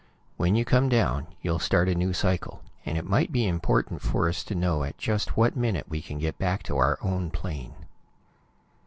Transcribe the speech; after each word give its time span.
When 0.35 0.55
you 0.55 0.65
come 0.65 0.89
down, 0.89 1.27
you'll 1.43 1.59
start 1.59 1.87
a 1.87 1.93
new 1.93 2.11
cycle, 2.11 2.63
and 2.87 2.97
it 2.97 3.05
might 3.05 3.31
be 3.31 3.45
important 3.45 4.01
for 4.01 4.27
us 4.27 4.43
to 4.45 4.55
know 4.55 4.83
at 4.83 4.97
just 4.97 5.37
what 5.37 5.55
minute 5.55 5.85
we 5.87 6.01
can 6.01 6.17
get 6.17 6.39
back 6.39 6.63
to 6.63 6.77
our 6.77 6.97
own 7.03 7.29
plane. 7.29 7.75